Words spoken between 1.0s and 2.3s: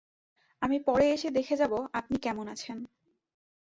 এসে দেখে যাব আপনক